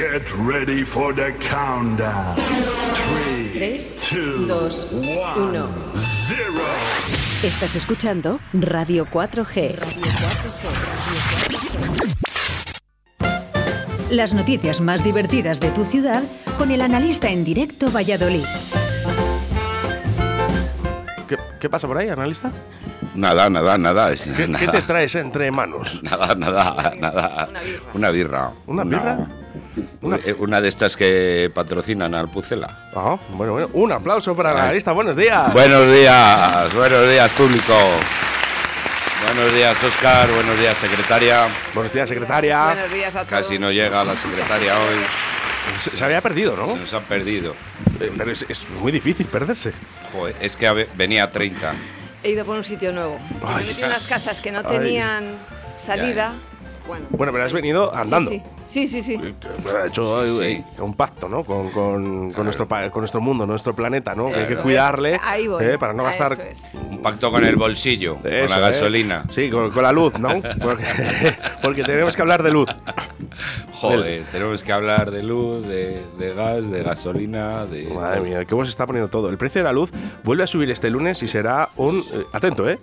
[0.00, 2.34] Get ready for the countdown.
[3.52, 5.68] 3, 3, 2, 1.
[5.92, 6.52] 0.
[7.42, 9.74] Estás escuchando Radio 4G.
[14.08, 16.22] Las noticias más divertidas de tu ciudad
[16.56, 18.46] con el analista en directo Valladolid.
[21.28, 22.50] ¿Qué, qué pasa por ahí, analista?
[23.14, 24.16] Nada, nada, nada.
[24.16, 24.64] ¿Qué, nada.
[24.64, 26.00] qué te traes entre manos?
[26.02, 27.48] Nada, nada, nada.
[27.92, 28.50] Una birra.
[28.66, 29.14] ¿Una birra?
[29.14, 29.39] Una, eh,
[30.38, 32.90] una de estas que patrocinan al Pucela.
[32.94, 33.68] Ah, bueno, bueno.
[33.72, 34.92] Un aplauso para el analista.
[34.92, 35.52] Buenos días.
[35.52, 37.74] Buenos días, buenos días, público.
[39.26, 40.30] Buenos días, Oscar.
[40.30, 41.46] Buenos días, secretaria.
[41.74, 42.64] Buenos días, secretaria.
[42.66, 43.42] Buenos días a todos.
[43.42, 44.96] Casi no llega la secretaria hoy.
[45.78, 46.68] Se, se había perdido, ¿no?
[46.74, 47.54] Se nos han perdido.
[48.00, 49.72] Eh, Pero es, es muy difícil perderse.
[50.12, 51.74] Joder, es que venía a 30.
[52.22, 53.18] He ido por un sitio nuevo.
[53.42, 53.66] Me Ay.
[53.66, 54.78] metí en unas casas que no Ay.
[54.78, 55.24] tenían
[55.76, 56.34] salida.
[56.90, 57.06] Bueno.
[57.10, 58.30] Bueno, pero has venido andando.
[58.30, 59.02] Sí, sí, sí.
[59.02, 59.20] sí, sí.
[59.22, 59.34] Eh,
[59.82, 61.44] Ha hecho Sí, eh, un pacto, ¿no?
[61.44, 64.26] Con, con- con nuestro, pa- con nuestro mundo, nuestro planeta, ¿no?
[64.26, 65.20] Que hay que cuidarle es.
[65.22, 65.64] Ahí voy.
[65.64, 66.60] eh, para no gastar eso es.
[66.90, 68.60] Un pacto con el bolsillo, con la ¿eh?
[68.60, 69.24] gasolina.
[69.30, 70.30] Sí, con, con la luz, ¿no?
[70.60, 70.84] Porque,
[71.62, 72.68] porque tenemos que hablar de luz.
[73.80, 77.84] Joder, tenemos que hablar de luz, de, de gas, de gasolina, de.
[77.84, 79.30] Madre mía, ¿cómo se está poniendo todo?
[79.30, 79.90] El precio de la luz
[80.24, 82.00] vuelve a subir este lunes y será un...
[82.12, 82.78] eh, atento, ¿eh?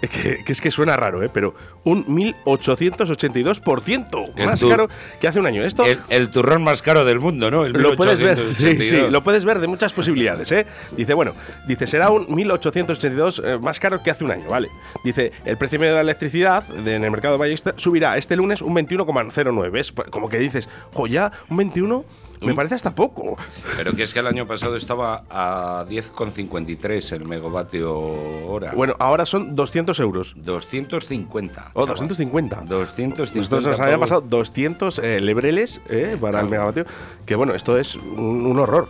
[0.00, 1.30] Que, que es que suena raro, ¿eh?
[1.32, 1.54] Pero
[1.84, 4.88] un 1882% El más caro
[5.20, 5.62] que hace un año.
[5.64, 7.64] Esto El, el turrón más caro del mundo, ¿no?
[7.64, 9.06] El lo puedes ver, sí, 1882.
[9.06, 10.66] sí, lo puedes ver de muchas posibilidades, ¿eh?
[10.96, 11.34] Dice, bueno,
[11.66, 14.68] dice, será un 1882 eh, más caro que hace un año, ¿vale?
[15.04, 18.62] Dice, el precio medio de la electricidad de- en el mercado de subirá este lunes
[18.62, 19.70] un 21,09.
[19.70, 19.92] ¿Ves?
[20.10, 22.04] Como que dices, jo, ya, un 21
[22.40, 23.36] me parece hasta poco.
[23.76, 28.72] Pero que es que el año pasado estaba a 10,53 el megavatio hora.
[28.74, 30.34] Bueno, ahora son 200 euros.
[30.36, 31.70] 250.
[31.74, 32.08] O chaval.
[32.08, 32.62] 250.
[32.66, 33.34] 250.
[33.38, 34.10] Nosotros nos habían pavos.
[34.10, 36.86] pasado 200 eh, lebreles eh, para el megavatio.
[37.26, 38.88] Que bueno, esto es un, un horror.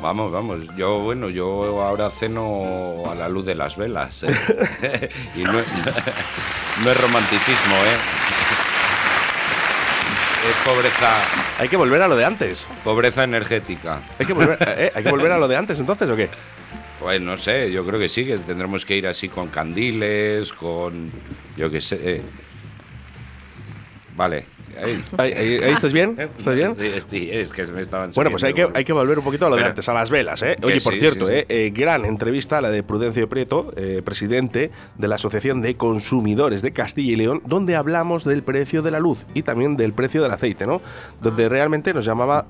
[0.00, 0.58] Vamos, vamos.
[0.76, 4.22] Yo, bueno, yo ahora ceno a la luz de las velas.
[4.24, 4.30] ¿eh?
[5.36, 5.72] y no, es-
[6.84, 8.21] no es romanticismo, ¿eh?
[10.48, 11.22] Es pobreza,
[11.58, 12.66] Hay que volver a lo de antes.
[12.82, 14.00] pobreza energética.
[14.18, 16.28] Hay que volver, eh, ¿hay que volver a lo de antes entonces o qué?
[16.98, 21.10] Pues no sé, yo creo que sí, que tendremos que ir así con candiles, con.
[21.56, 21.98] Yo qué sé.
[22.02, 22.22] eh.
[24.16, 24.46] Vale.
[24.82, 25.04] Ahí.
[25.18, 26.16] Ahí, ahí- ahí estás bien?
[26.18, 26.74] ¿Estás bien?
[26.78, 29.24] Sí, sí, es que se me estaban Bueno, pues hay que, hay que volver un
[29.24, 30.56] poquito a lo de antes, a las velas, ¿eh?
[30.62, 31.38] Oye, por sí, cierto, sí, sí.
[31.40, 31.46] ¿eh?
[31.48, 36.72] Eh, gran entrevista la de Prudencio Prieto, eh, presidente de la Asociación de Consumidores de
[36.72, 40.30] Castilla y León, donde hablamos del precio de la luz y también del precio del
[40.32, 40.80] aceite, ¿no?
[41.20, 42.46] Donde realmente nos llamaba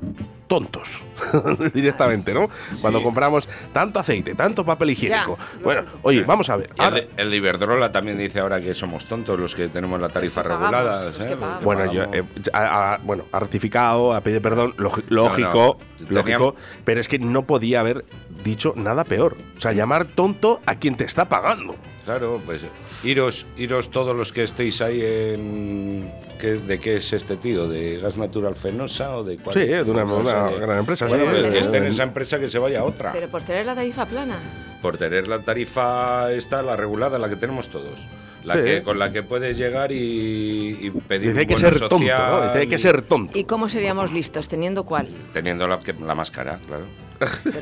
[0.47, 1.03] tontos
[1.75, 2.49] directamente, ¿no?
[2.81, 5.39] Cuando compramos tanto aceite, tanto papel higiénico.
[5.39, 5.59] Ya.
[5.63, 6.71] Bueno, oye, vamos a ver.
[6.77, 9.69] Y el, ahora- de, el de Iberdrola también dice ahora que somos tontos los que
[9.69, 11.61] tenemos la tarifa que pagamos, regulada.
[11.61, 12.05] Bueno, yo.
[12.13, 17.09] Eh, ha, ha- bueno, ha rectificado, ha pedido perdón, lógi- lógico, no, lógico, pero es
[17.09, 18.05] que no podía haber
[18.45, 19.37] dicho nada peor.
[19.57, 21.77] O sea, llamar tonto a quien te está pagando.
[22.05, 22.63] Claro, pues
[23.05, 26.13] iros, iros todos los que estéis ahí en...
[26.41, 27.69] ¿qué- ¿De qué es este tío?
[27.69, 29.55] ¿De Gas Natural Fenosa o de cuál?
[29.55, 30.59] Sí, de una, No una sé.
[30.59, 31.07] gran empresa.
[31.07, 33.13] Bueno, sí, pues que eh, esté en eh, esa empresa que se vaya a otra.
[33.13, 34.41] Pero por tener la tarifa plana.
[34.83, 38.01] Por tener la tarifa esta, la regulada, la que tenemos todos.
[38.45, 38.63] La Sí.
[38.63, 42.47] que, con la que puedes llegar y, y pedir Dice un que ser tonto, ¿no?
[42.47, 43.39] Dice hay que ser tonto.
[43.39, 44.49] ¿Y cómo seríamos listos?
[44.49, 45.09] ¿Teniendo cuál?
[45.33, 46.87] Teniendo la, que- la más cara, claro.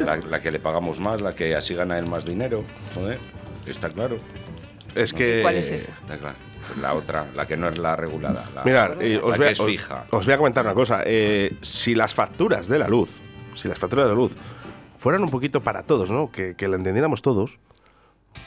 [0.04, 2.64] la, la que le pagamos más, la que así gana él más dinero.
[2.94, 3.18] Joder,
[3.66, 4.18] está claro.
[4.94, 5.40] Es que.
[5.42, 5.92] ¿Cuál es esa?
[5.92, 6.36] Está claro.
[6.80, 8.48] La otra, la que no es la regulada.
[8.54, 10.04] La, Mirad, eh, os, que voy a, es os- fija.
[10.10, 11.02] os voy a comentar una cosa.
[11.04, 13.20] eh, si las facturas de la luz,
[13.54, 14.34] si las facturas de la luz
[14.96, 16.30] fueran un poquito para todos, ¿no?
[16.30, 17.58] Que, que la entendiéramos todos,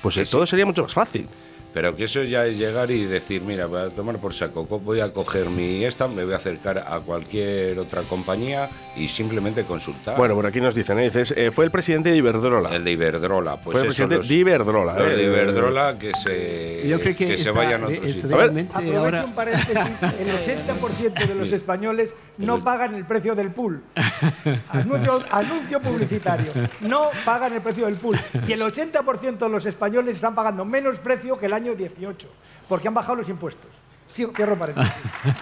[0.01, 1.27] pues eh, Sí, todo sería mucho más fácil.
[1.73, 4.79] Pero que eso ya es llegar y decir, mira, voy a tomar por saco, co-
[4.79, 9.63] voy a coger mi esta, me voy a acercar a cualquier otra compañía y simplemente
[9.63, 10.15] consultar.
[10.17, 11.03] Bueno, por aquí nos dicen, ¿eh?
[11.05, 12.75] Dices, eh, fue el presidente de Iberdrola.
[12.75, 14.99] el de Iberdrola, pues fue el presidente los, de Iberdrola.
[14.99, 18.15] los eh, de Iberdrola que se, Yo creo que, se está- vayan a otro es
[18.21, 18.35] sitio.
[18.35, 18.65] A ver.
[18.71, 19.73] Aprovecho ahora un paréntesis.
[20.19, 23.81] El 80% de los españoles no pagan el precio del pool.
[24.69, 26.51] Anuncio, anuncio publicitario.
[26.81, 28.19] No pagan el precio del pool.
[28.47, 32.27] Y el 80% de los españoles están pagando menos precio que el año 18,
[32.67, 33.71] porque han bajado los impuestos.
[34.11, 34.93] Sí, cierro paréntesis.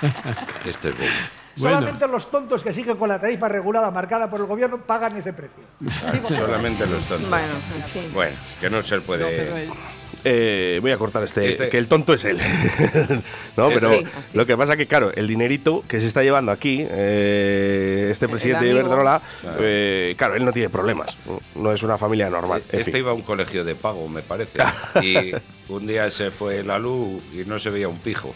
[0.65, 1.40] Esto es bueno.
[1.57, 1.79] Bueno.
[1.79, 5.33] Solamente los tontos que siguen con la tarifa regulada marcada por el gobierno pagan ese
[5.33, 5.63] precio.
[6.37, 7.29] Solamente los tontos.
[7.29, 7.53] Bueno.
[8.13, 9.23] Bueno, que no se puede.
[9.23, 9.75] No, pero,
[10.23, 12.37] eh, voy a cortar este, Este- que el tonto es él.
[13.57, 16.85] no, pero sí, lo que pasa que, claro, el dinerito que se está llevando aquí,
[16.89, 18.71] eh, este presidente de.
[18.71, 19.57] Iberdrola, Claro.
[19.61, 21.17] eh, claro, él no tiene problemas.
[21.55, 22.63] No es una familia normal.
[22.71, 23.01] en Este fin.
[23.01, 24.59] iba a un colegio de pago, me parece.
[25.01, 25.31] Y
[25.69, 28.33] un día se fue la luz y no se veía un pijo.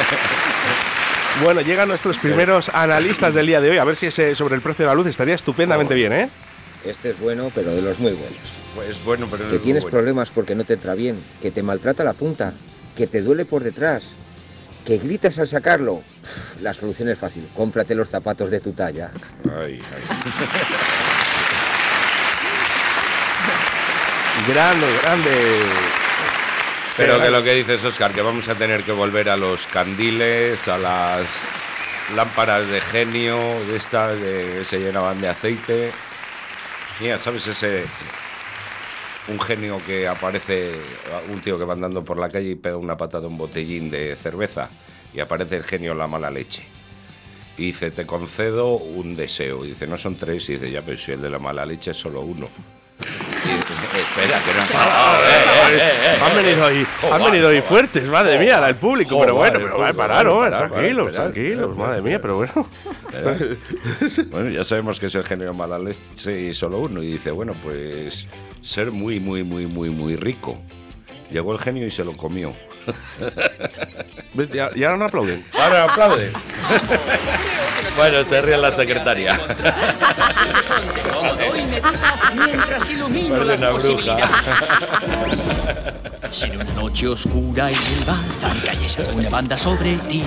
[1.44, 3.76] Bueno, llegan nuestros primeros analistas del día de hoy.
[3.76, 6.30] A ver si ese sobre el precio de la luz estaría estupendamente bien, ¿eh?
[6.82, 8.38] Este es bueno, pero de los muy buenos.
[8.74, 9.98] Pues bueno, pero Que tienes bueno.
[9.98, 12.54] problemas porque no te entra bien, que te maltrata la punta,
[12.96, 14.14] que te duele por detrás,
[14.86, 16.02] que gritas al sacarlo.
[16.22, 19.10] Pff, la solución es fácil, cómprate los zapatos de tu talla.
[19.44, 20.02] Ay, ay.
[24.52, 25.30] Grande, grande.
[26.96, 30.66] Pero que lo que dices, Oscar, que vamos a tener que volver a los candiles,
[30.66, 31.26] a las
[32.14, 35.90] lámparas de genio, de estas que se llenaban de aceite.
[37.00, 37.84] Mira, ¿sabes ese.
[39.28, 40.72] Un genio que aparece,
[41.32, 43.90] un tío que va andando por la calle y pega una patada a un botellín
[43.90, 44.70] de cerveza
[45.12, 46.62] y aparece el genio la mala leche.
[47.58, 49.64] Y dice, te concedo un deseo.
[49.64, 50.48] Y dice, no son tres.
[50.48, 52.48] Y dice, ya, pero si el de la mala leche es solo uno.
[53.46, 58.04] Espera, que no parado, eh, eh, eh, eh, Han venido hoy, han venido hoy fuertes,
[58.04, 60.38] madre mía, el público, pero bueno, pero va a parar, ¿no?
[60.40, 62.68] Parar, Tranquilos, tranquilos, madre mía, pero bueno.
[64.30, 67.02] Bueno, ya sabemos que es el genio mala leche y solo uno.
[67.02, 68.26] Y dice, bueno, pues
[68.62, 70.58] ser muy, muy, muy, muy, muy rico.
[71.30, 72.54] Llegó el genio y se lo comió.
[74.74, 75.44] Y ahora no aplauden.
[75.54, 76.30] Ahora aplaude.
[77.96, 79.38] bueno, se ríe la secretaria.
[82.34, 84.26] Mientras ilumino Parece las posibilidades.
[86.30, 90.24] Si en una noche oscura y el bazar cayese una banda sobre ti.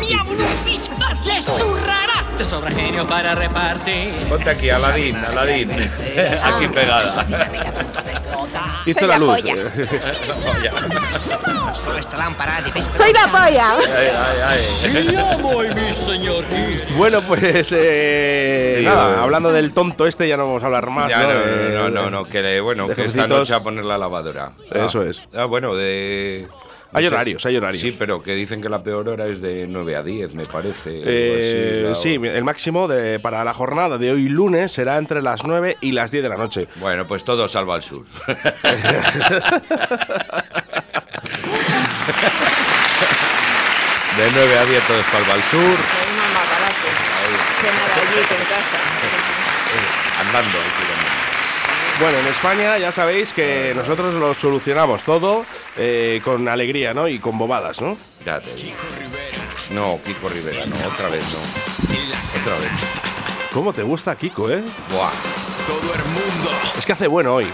[0.00, 2.28] ¡Mi amor, un pispas les zurrarás!
[2.36, 4.14] Te sobra genio para repartir.
[4.28, 5.70] Ponte aquí, Aladín, Aladín.
[5.72, 7.26] Aquí pegada.
[8.86, 9.36] Hizo la luz.
[11.72, 12.62] Solo esta lámpara
[12.96, 13.76] ¡Soy la polla!
[13.78, 14.38] Ay, ay,
[14.86, 15.06] ay.
[15.10, 16.44] Mi amo y mi señor.
[16.96, 19.20] Bueno, pues eh, Sí, nada, eh.
[19.20, 21.10] hablando del tonto este ya no vamos a hablar más.
[21.10, 21.34] Ya, ¿no?
[21.34, 24.52] no, Eh, no, no, no, no, que bueno, que esta noche a poner la lavadora.
[24.72, 25.06] Eso Ah.
[25.10, 25.22] es.
[25.34, 26.48] Ah, bueno, de.
[26.92, 27.14] Hay no sé.
[27.14, 27.82] horarios, hay horarios.
[27.82, 30.90] Sí, pero que dicen que la peor hora es de 9 a 10, me parece.
[31.04, 35.44] Eh, así, sí, el máximo de, para la jornada de hoy lunes será entre las
[35.44, 36.66] 9 y las 10 de la noche.
[36.76, 38.04] Bueno, pues todo salva al sur.
[44.16, 45.60] de 9 a 10 todo salva al sur.
[45.60, 46.88] Es más más barato.
[47.60, 48.78] Cenar allí que en casa.
[50.20, 51.26] Andando, hay que ir andando.
[51.98, 55.46] Bueno, en España ya sabéis que nosotros lo solucionamos todo
[55.78, 57.08] eh, con alegría, ¿no?
[57.08, 57.96] Y con bobadas, ¿no?
[58.24, 58.76] Ya te digo.
[59.70, 61.38] No, Kiko Rivera, no, otra vez no.
[62.40, 62.70] Otra vez.
[63.52, 64.62] ¿Cómo te gusta Kiko, eh?
[64.90, 65.10] Buah.
[66.78, 67.46] Es que hace bueno hoy.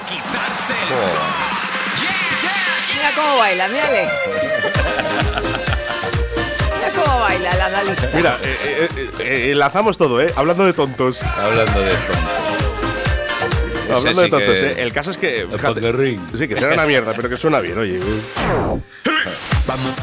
[0.88, 1.08] Joder.
[2.96, 4.08] Mira cómo baila, mírale.
[6.74, 8.10] Mira cómo baila la analista.
[8.12, 10.32] Mira, eh, eh, eh, eh, enlazamos todo, ¿eh?
[10.34, 11.22] Hablando de tontos.
[11.22, 11.92] Hablando de
[13.96, 14.74] Hablando de tontos, que- ¿eh?
[14.78, 15.46] El caso es que.
[15.50, 16.20] fíjate, pokerrín.
[16.36, 17.98] sí, que será una mierda, pero que suena bien, oye.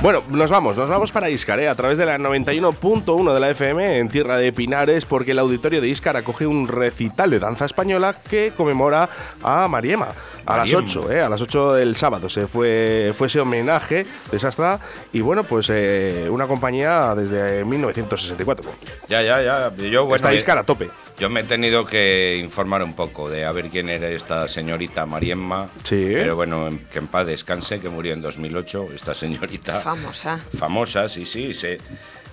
[0.01, 1.67] Bueno, nos vamos, nos vamos para Iscar, ¿eh?
[1.67, 5.81] a través de la 91.1 de la FM en Tierra de Pinares, porque el auditorio
[5.81, 9.09] de Iscar acoge un recital de danza española que conmemora
[9.43, 10.07] a Mariema.
[10.45, 10.83] A las Mariem.
[10.83, 11.21] 8, ¿eh?
[11.21, 14.79] a las 8 del sábado se fue, fue ese homenaje de Sastra
[15.13, 18.65] y bueno, pues eh, una compañía desde 1964.
[19.09, 19.75] Ya, ya, ya.
[19.75, 20.89] Yo, bueno, Está eh, Iscar a tope.
[21.19, 25.05] Yo me he tenido que informar un poco de a ver quién era esta señorita
[25.05, 25.67] Mariemma.
[25.83, 26.09] Sí.
[26.13, 29.79] Pero bueno, en- que en paz descanse, que murió en 2008, esta señorita.
[29.81, 30.39] Famosa.
[30.57, 31.53] Famosa, sí, sí.
[31.53, 31.79] Se,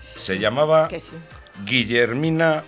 [0.01, 1.13] se llamaba Que sí.
[1.65, 2.63] Guillermina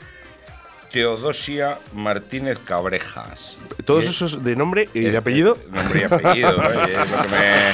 [0.92, 3.56] Teodosia Martínez Cabrejas.
[3.84, 5.58] Todos esos de nombre y de apellido.
[5.70, 6.62] Nombre y apellido, ¿no?
[6.88, 7.72] Y es lo que me-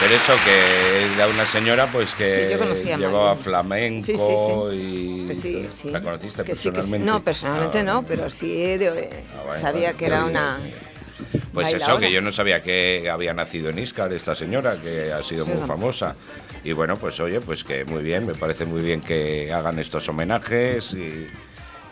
[0.00, 5.90] Pero eso que era una señora pues que Sí, llevaba flamenco Sí, sí, y sí.
[5.90, 6.70] ¿La conociste Que sí, que sí.
[6.72, 7.06] personalmente?
[7.10, 10.58] No, personalmente Ah, no, pero sí de- Ah, sabía que era una.
[10.58, 10.74] bien.
[11.54, 15.22] Pues eso, que yo no sabía que había nacido en Iscar esta señora, que ha
[15.22, 15.66] sido muy no.
[15.66, 16.14] famosa.
[16.64, 20.08] Y bueno, pues oye, pues que muy bien, me parece muy bien que hagan estos
[20.08, 21.26] homenajes y,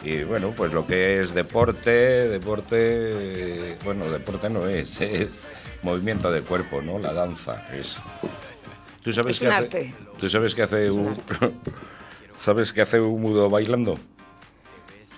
[0.03, 1.91] y bueno, pues lo que es deporte,
[2.29, 5.47] deporte, bueno, deporte no es, es
[5.83, 6.99] movimiento de cuerpo, ¿no?
[6.99, 7.97] La danza es.
[9.03, 9.63] ¿Tú sabes Es qué un hace?
[9.65, 9.95] arte.
[10.19, 11.17] ¿Tú sabes qué hace Es un un,
[12.45, 13.99] ¿Sabes qué hace un mudo bailando?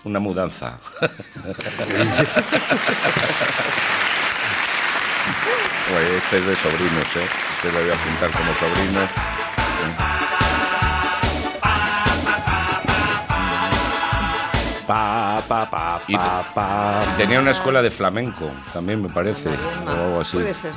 [0.04, 0.78] Una mudanza.
[6.16, 7.26] Este es de sobrinos, ¿eh?
[7.56, 10.13] Este lo voy a apuntar como sobrino.
[14.86, 17.00] Pa, pa, pa, Y pa, pa.
[17.16, 19.48] Tenía una escuela de flamenco, también me parece,
[19.86, 20.36] o algo así.
[20.36, 20.72] Puede ser.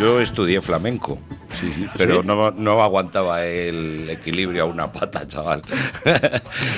[0.00, 1.18] Yo estudié flamenco,
[1.60, 5.62] sí, sí, pero No, no aguantaba el equilibrio a una pata, chaval.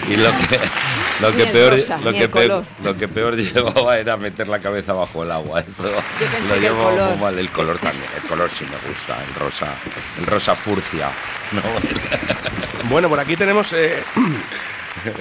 [0.09, 0.59] y lo que,
[1.21, 2.65] lo que peor, rosa, lo que peor, color.
[2.85, 5.61] lo que peor llevaba era meter la cabeza bajo el agua.
[5.61, 5.83] Eso
[6.19, 7.09] pensé lo que el llevaba color.
[7.11, 7.39] muy mal.
[7.39, 9.69] El color también, el color sí me gusta, el rosa,
[10.19, 11.09] el rosa furcia.
[11.53, 11.63] ¿no?
[12.91, 13.73] Bueno, por aquí tenemos.
[13.73, 14.03] eh,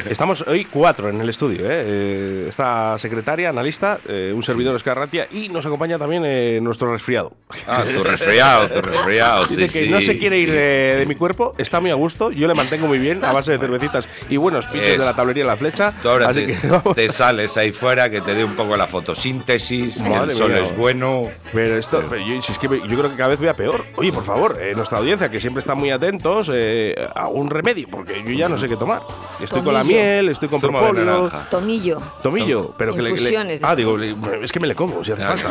[0.09, 1.61] Estamos hoy cuatro en el estudio.
[1.65, 1.83] ¿eh?
[1.87, 6.91] Eh, Esta secretaria, analista, eh, un servidor Oscar Ratia y nos acompaña también eh, nuestro
[6.91, 7.33] resfriado.
[7.67, 9.89] Ah, tu resfriado, tu resfriado, sí, Dice que sí.
[9.91, 12.87] no se quiere ir de, de mi cuerpo, está muy a gusto, yo le mantengo
[12.87, 14.99] muy bien a base de cervecitas y buenos pinchos Es.
[14.99, 15.93] de la tablería la flecha.
[16.01, 16.95] Tú ahora Así te, que vamos.
[16.95, 20.61] te sales ahí fuera, que te dé un poco la fotosíntesis, que el sol mía.
[20.63, 21.23] es bueno.
[21.53, 23.85] Pero esto, pero yo, si es que yo creo que cada vez voy a peor.
[23.95, 27.87] Oye, por favor, eh, nuestra audiencia, que siempre está muy atentos, eh, a un remedio,
[27.89, 29.01] porque yo ya no sé qué tomar.
[29.41, 31.49] Estoy con la miel, estoy con Zumo de propóleo, naranja.
[31.49, 32.01] Tomillo.
[32.23, 35.25] tomillo, pero que le- le, Ah, digo, le- es que me le como, si hace
[35.25, 35.49] falta.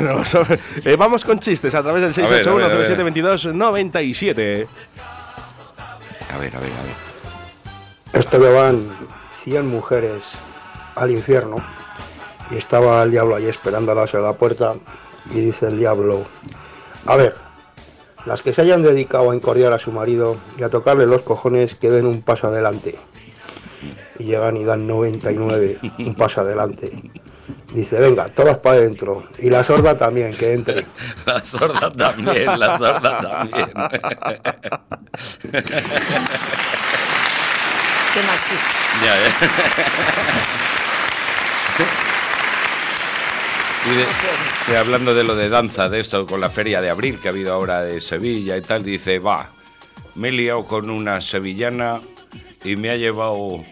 [0.00, 0.22] ¿no?
[0.84, 2.86] Eh, vamos con chistes a través del A ver, a ver, a ver.
[2.86, 4.66] 681 97
[6.34, 6.94] A ver, a ver, a ver.
[8.20, 8.84] Esto que van
[9.42, 10.22] 100 mujeres
[10.94, 11.56] al infierno
[12.50, 14.74] y estaba el diablo ahí esperándolas a la puerta
[15.30, 16.24] y dice el diablo,
[17.06, 17.34] a ver,
[18.26, 21.74] las que se hayan dedicado a encordiar a su marido y a tocarle los cojones
[21.74, 22.98] que den un paso adelante.
[24.18, 26.92] Y llegan y dan 99, un paso adelante.
[27.72, 29.24] Dice, venga, todas para adentro.
[29.38, 30.86] Y la sorda también, que entre.
[31.26, 33.66] La sorda también, la sorda también.
[38.12, 39.04] Qué machista.
[39.04, 39.30] Ya, ya.
[43.86, 47.18] Y de- de hablando de lo de danza, de esto con la feria de abril
[47.20, 49.50] que ha habido ahora de Sevilla y tal, dice, va,
[50.14, 52.00] me he liado con una sevillana
[52.64, 53.62] y me ha llevado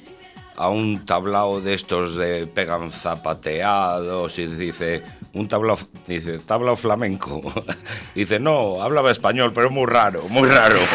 [0.63, 5.03] a un tablao de estos de pegan zapateados y dice,
[5.35, 5.77] un tablao,
[6.07, 7.43] dice, tablao flamenco.
[8.15, 10.79] dice, no, hablaba español, pero muy raro, muy raro.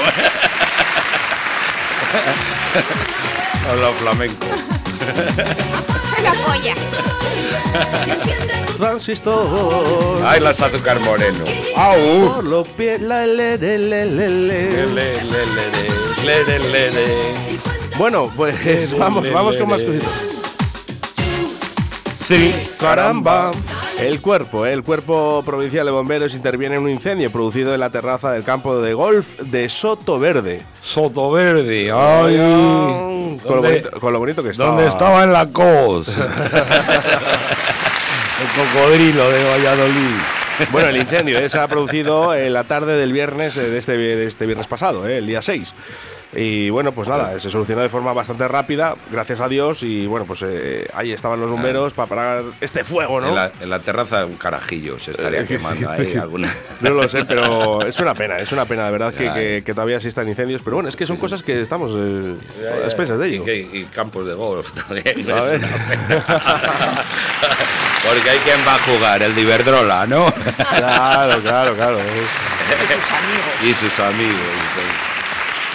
[3.69, 4.47] Hablaba flamenco.
[8.77, 10.21] Transistor.
[10.25, 11.43] Ay, las azúcar moreno.
[11.75, 12.35] ¡Au!
[12.35, 14.71] Por los pies, la, le, le, le, le, le.
[14.71, 15.83] Le, le, le, le,
[16.23, 17.76] le, le, le, le.
[17.97, 20.09] Bueno, pues vamos, vamos con más cositas.
[22.27, 23.51] Sí, caramba.
[23.99, 28.31] El cuerpo, el cuerpo provincial de bomberos interviene en un incendio producido en la terraza
[28.31, 30.61] del campo de golf de Soto Verde.
[30.83, 32.37] Soto Verde, Ay, ay.
[32.37, 34.65] con, lo ¿Dónde- bonito, con lo bonito que está.
[34.65, 36.09] ¿Dónde estaba en la COS?
[38.39, 40.11] El cocodrilo de Valladolid.
[40.71, 43.97] Bueno, el incendio eh, se ha producido en la tarde del viernes, eh, de este,
[43.97, 45.73] de este viernes pasado, eh, el día 6.
[46.35, 49.81] Y bueno, pues nada, se solucionó de forma bastante rápida, gracias a Dios.
[49.83, 53.29] Y bueno, pues eh, ahí estaban los bomberos para parar este fuego, ¿no?
[53.29, 56.53] En la, en la terraza un carajillo se estaría Eh, quemando ahí alguna.
[56.81, 59.63] No lo sé, pero es una pena, es una pena, de verdad, que, Ya, que-
[59.65, 60.61] que todavía existan incendios.
[60.63, 62.35] Pero bueno, es que son cosas que estamos eh,
[62.83, 63.43] a expensas de ello.
[63.47, 65.31] Y, y campos de golf también.
[65.31, 65.59] A es ver.
[65.59, 66.25] una pena.
[68.07, 70.31] Porque hay quien va a jugar, el de Iberdrola, ¿no?
[70.75, 71.97] Claro, claro, claro.
[73.63, 74.33] y sus amigos.
[74.75, 75.16] sí.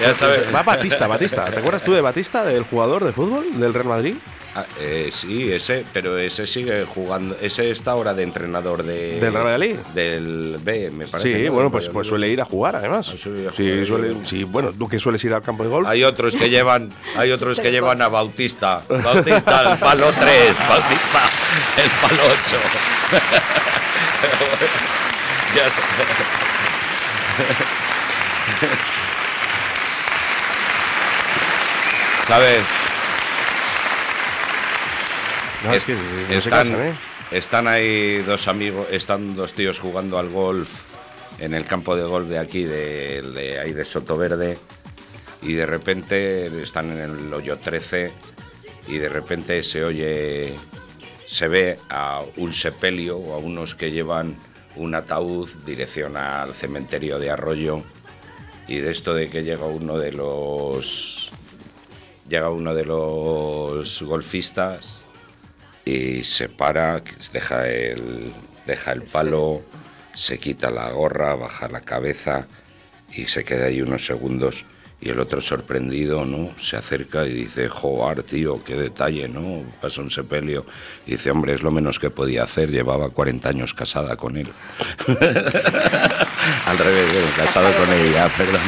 [0.01, 0.53] Ya sabes.
[0.55, 1.45] Va Batista, Batista.
[1.47, 4.15] ¿Te acuerdas tú de Batista, del jugador de fútbol del Real Madrid?
[4.55, 7.35] Ah, eh, sí, ese, pero ese sigue jugando.
[7.41, 9.77] Ese está ahora de entrenador de, ¿Del Real Valladolid?
[9.95, 11.39] Del B, me parece.
[11.39, 11.53] Sí, ¿no?
[11.53, 13.09] bueno, pues, pues suele ir a jugar, además.
[13.11, 14.21] Ah, a Sí, suele- sí.
[14.25, 15.89] sí, bueno, tú que sueles ir al campo de golf.
[15.89, 18.83] Hay otros que llevan, hay otros que llevan a Bautista.
[18.89, 21.31] Bautista, el palo 3, Bautista,
[21.83, 22.57] el palo 8.
[25.57, 25.83] ya sé.
[32.33, 32.63] ¿Sabes?
[35.65, 36.93] No, es Es- que no se están, cansan, ¿eh?
[37.31, 40.67] están ahí dos amigos, están dos tíos jugando al golf
[41.41, 44.57] en el campo de golf de aquí, de, de ahí de Soto Verde,
[45.43, 48.11] y de repente están en el hoyo 13
[48.89, 50.55] y de repente se oye,
[51.27, 54.39] se ve a un sepelio o a unos que llevan
[54.77, 57.83] un ataúd dirección al cementerio de Arroyo
[58.69, 61.22] y de esto de que llega uno de los
[62.29, 65.03] llega uno de los golfistas
[65.85, 67.03] y se para,
[67.33, 68.33] deja el,
[68.67, 69.63] deja el palo,
[70.15, 72.47] se quita la gorra, baja la cabeza
[73.13, 74.65] y se queda ahí unos segundos.
[75.01, 76.51] Y el otro sorprendido, ¿no?
[76.61, 79.65] Se acerca y dice, joder, tío, qué detalle, ¿no?
[79.81, 80.65] Pasa un sepelio.
[81.07, 84.49] Y dice, hombre, es lo menos que podía hacer, llevaba 40 años casada con él.
[85.09, 88.61] Al revés, bueno, casado con ella, perdón.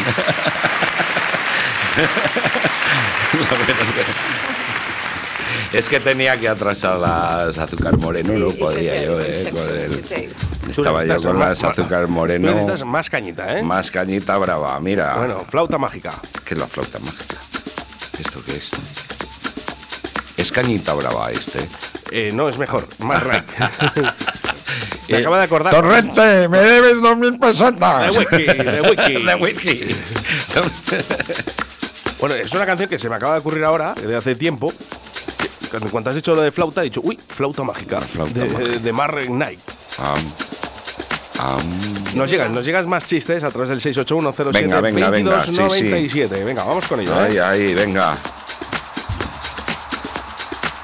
[5.73, 9.50] Es que tenía que atrasar las azúcar moreno, no podía sí, yo, sí, eh, sí,
[9.50, 10.28] con el- sí.
[10.73, 12.49] Tú Estaba yo con las azúcar Tú moreno.
[12.49, 13.62] necesitas más cañita, ¿eh?
[13.62, 15.16] Más cañita brava, mira.
[15.16, 16.12] Bueno, flauta mágica.
[16.44, 17.38] ¿Qué es la flauta mágica?
[18.21, 18.71] ¿Esto qué es?
[20.37, 21.66] Es cañita brava este.
[22.12, 23.25] Eh, no, es mejor, más.
[25.09, 25.73] Me de acordar.
[25.75, 28.14] Torrente, me debes dos mil pesetas.
[28.14, 29.12] De whisky, de whisky.
[29.25, 29.88] de whisky.
[32.25, 34.73] Bueno, es una canción que se me acaba de ocurrir ahora, de hace tiempo.
[34.73, 38.00] que Cuando, cuando has dicho lo de flauta, he dicho, uy, flauta mágica.
[38.00, 38.78] Flauta de, mágica.
[38.78, 39.61] de Mark Knight.
[42.14, 45.57] Nos llegas, nos llegas más chistes a través del 68107 Venga, venga, venga, sí, sí.
[45.59, 46.45] 2297.
[46.45, 47.14] Venga, vamos con ello.
[47.14, 47.43] Ahí, ¿eh?
[47.43, 48.16] ahí, venga.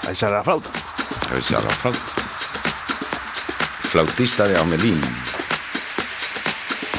[0.06, 0.68] Ahí sale la flauta.
[1.30, 2.00] A ver si habla flauta.
[3.92, 5.00] Flautista de Amelín.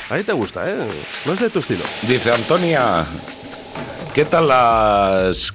[0.10, 0.78] A ti te gusta, ¿eh?
[1.26, 1.84] No es de tu estilo.
[2.02, 3.06] Dice Antonia,
[4.14, 5.54] ¿qué tal las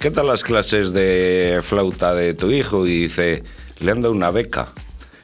[0.00, 2.86] qué tal las clases de flauta de tu hijo?
[2.86, 3.42] Y dice,
[3.80, 4.68] le han dado una beca.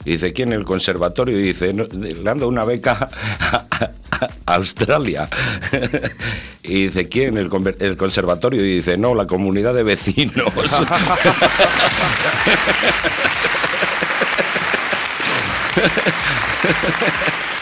[0.04, 0.52] Y dice, ¿quién?
[0.52, 1.38] El conservatorio.
[1.38, 3.08] Y dice, "No, le han dado una beca
[3.40, 3.66] a,
[4.46, 5.28] Australia.
[6.66, 7.36] Y dice, ¿quién?
[7.36, 8.64] El, el conservatorio.
[8.64, 10.46] Y dice, no, la comunidad de vecinos.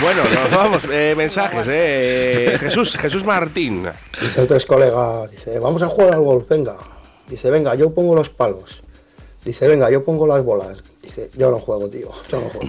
[0.00, 0.82] Bueno, nos vamos.
[0.90, 2.56] Eh, mensajes, ¿eh?
[2.58, 3.86] Jesús, Jesús Martín.
[4.20, 6.76] Dice tres colegas, dice, vamos a jugar al golf, venga.
[7.28, 8.82] Dice, venga, yo pongo los palos.
[9.44, 10.78] Dice, venga, yo pongo las bolas.
[11.02, 12.68] Dice, yo no juego, tío, yo no juego.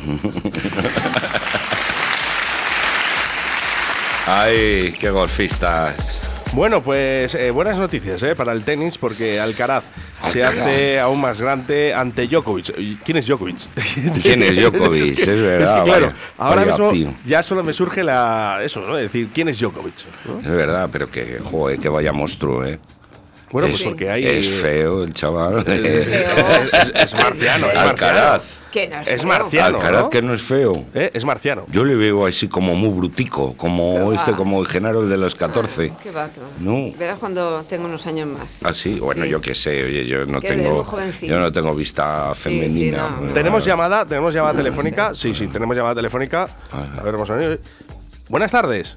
[4.28, 6.31] Ay, qué golfistas.
[6.54, 9.86] Bueno, pues eh, buenas noticias eh, para el tenis porque Alcaraz
[10.34, 12.78] se hace aún más grande ante Djokovic.
[12.78, 13.56] ¿Y ¿Quién es Djokovic?
[14.22, 15.18] ¿Quién es Djokovic?
[15.20, 18.98] Es verdad, que, claro, vaya- ahora vaya mismo ya solo me surge la eso, ¿no?
[18.98, 19.94] Es decir, ¿quién es Djokovic?
[20.26, 20.40] ¿no?
[20.40, 22.80] Es verdad, pero que, joder, que vaya monstruo, ¿eh?
[23.52, 25.66] Bueno, es, pues porque hay Es feo el chaval.
[25.68, 28.42] es, es marciano, es Alcaraz.
[28.72, 30.10] Que no es Es marciano, Alcaraz ¿no?
[30.10, 30.72] que no es feo.
[30.94, 31.66] Eh, Es marciano.
[31.70, 34.38] Yo le veo así como muy brutico, como Qué este, va.
[34.38, 35.92] como el Genaro el de los 14.
[36.02, 36.48] Que va, que va.
[36.60, 36.90] No.
[36.98, 38.60] Verás cuando tenga unos años más.
[38.64, 39.30] Ah, sí, bueno, Sí.
[39.30, 40.86] yo qué sé, oye, yo no Que es tengo
[41.22, 43.18] yo no tengo vista sí, femenina.
[43.22, 43.34] no.
[43.34, 45.14] Tenemos llamada, tenemos llamada telefónica.
[45.14, 46.48] Sí, sí, tenemos llamada telefónica.
[46.72, 47.60] A ver, vamos a ver.
[48.30, 48.96] Buenas tardes.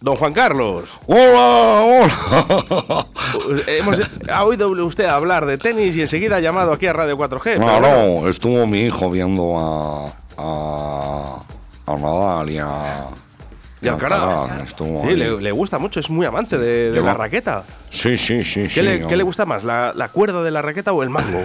[0.00, 0.90] Don Juan Carlos.
[1.06, 1.82] ¡Hola!
[1.82, 3.06] ¡Hola!
[3.66, 4.00] Hemos,
[4.30, 7.42] ha oído usted hablar de tenis y enseguida ha llamado aquí a Radio 4G.
[7.42, 10.12] pero No, no, estuvo mi hijo viendo a.
[10.36, 11.38] a.
[11.86, 13.06] a Nadal y a.
[13.80, 14.62] Y Alcaraz.
[14.66, 17.64] estuvo Sí, le, le gusta mucho, es muy amante de, la raqueta.
[17.90, 18.62] Sí, sí, sí.
[18.62, 21.10] ¿Qué, sí, le, qué le gusta más, la, la cuerda de la raqueta o el
[21.10, 21.44] mango?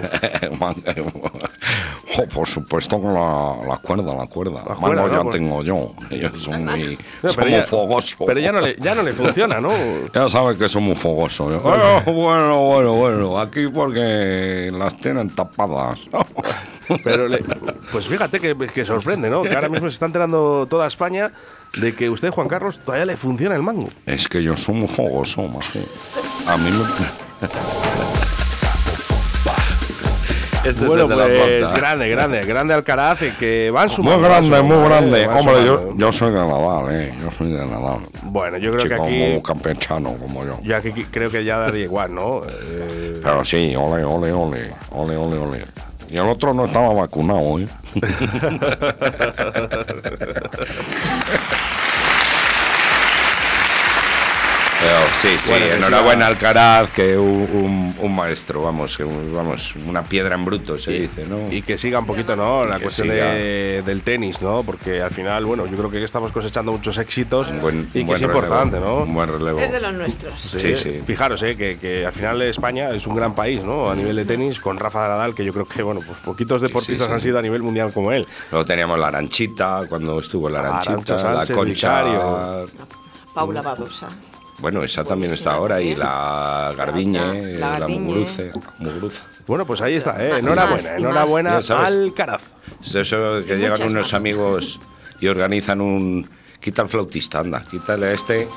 [2.16, 4.62] Oh, por supuesto que la, la cuerda, la cuerda.
[4.68, 5.92] La cuerda, ya Por- tengo yo.
[6.10, 8.16] Ellos son muy, No, son pero, muy ya, fogosos.
[8.26, 9.70] pero ya no le, ya no le funciona, ¿no?
[10.14, 11.52] Ya sabes que son muy fogosos.
[11.52, 16.00] Yo, "Bueno, bueno, bueno, bueno, aquí porque las tienen tapadas.
[17.02, 17.42] Pero le-
[17.90, 19.42] pues fíjate que, que sorprende, ¿no?
[19.42, 21.32] Que ahora mismo se está enterando toda España
[21.80, 23.88] de que usted, Juan Carlos, todavía le funciona el mango.
[24.06, 25.80] Es que yo soy muy fogoso, macho.
[26.46, 26.84] A mí me...
[30.64, 31.24] Este bueno, es el de la
[31.60, 34.20] pues grande, grande, grande Alcaraz, y que van Muy sumando.
[34.22, 35.26] van grande, sumando, muy grande.
[35.28, 37.14] Hombre, yo, yo soy de Nadal, eh.
[37.20, 37.98] Yo soy de Nadal.
[38.22, 39.18] Bueno, yo creo que aquí.
[39.32, 40.58] muy campechano como yo.
[40.62, 42.40] Yo aquí creo que ya daría igual, ¿no?
[42.48, 44.72] Eh, Pero sí, ole, ole, ole.
[44.92, 45.64] Ole, ole, ole.
[46.08, 47.68] Y el otro no estaba vacunado, ¿eh?
[54.80, 59.74] Pero sí, sí, Bueno, enhorabuena Alcaraz, que un, un- un maestro, vamos, que un- vamos,
[59.86, 61.50] una piedra en bruto se dice, ¿no?
[61.50, 62.64] y que siga un poquito, ¿no?
[62.64, 64.62] La cuestión de- del tenis, ¿no?
[64.62, 67.90] Porque al final, bueno, yo creo que estamos cosechando muchos éxitos Un buen- y un
[67.92, 68.96] que buen es importante, ¿no?
[68.98, 69.58] Un buen relevo.
[69.58, 70.40] Es de los nuestros.
[70.40, 71.00] Sí, sí.
[71.06, 73.90] Fijaros, eh, que, que al final España es un gran país, ¿no?
[73.90, 77.08] A nivel de tenis, con Rafa Nadal, que yo creo que, bueno, pues poquitos deportistas
[77.08, 77.12] sí.
[77.12, 78.26] han sido a nivel mundial como él.
[78.50, 82.02] Luego teníamos la Aranchita, cuando estuvo la Aranchita, Arancha Sánchez, la Concha.
[82.04, 82.66] Vicario.
[83.34, 84.08] Paula Badosa.
[84.58, 87.88] Bueno, esa también está ahora, y la Garbiñe, La la.
[87.88, 89.22] Muguruza.
[89.46, 90.30] Bueno, pues ahí está, ¿eh?
[90.30, 91.58] Más, Enhorabuena, enhorabuena.
[91.58, 92.42] Alcaraz.
[92.84, 94.14] Es Eso que Y llegan unos más.
[94.14, 94.80] amigos
[95.20, 96.28] y organizan un...
[96.60, 98.48] Quita el flautista, anda, quítale a este,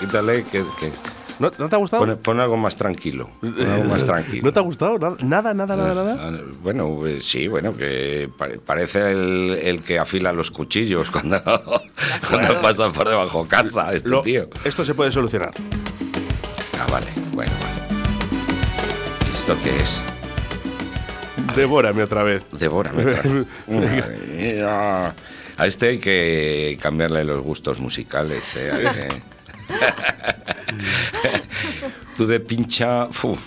[0.00, 0.58] quítale que...
[0.78, 0.92] que-
[1.38, 2.06] ¿No, no te ha gustado?
[2.06, 4.42] pon, pon algo más tranquilo, algo más tranquilo.
[4.44, 4.98] ¿No te ha gustado?
[5.22, 6.16] Nada, nada, nada, nada.
[6.20, 11.42] Ah, Bueno, pues sí, bueno, que pare- parece el, el que afila los cuchillos cuando,
[12.30, 14.48] cuando pasa por debajo casa, este Lo- tío.
[14.64, 15.52] esto se puede solucionar.
[16.80, 17.74] Ah, vale, bueno, vale.
[19.34, 20.00] ¿Esto qué es?
[21.56, 22.42] Devórame otra vez.
[22.52, 23.02] Devórame.
[23.04, 23.46] otra vez.
[24.36, 25.14] Mía.
[25.56, 28.42] A este hay que cambiarle los gustos musicales.
[28.56, 29.08] ¿eh?
[32.16, 33.06] Tú de pincha.
[33.10, 33.36] fu.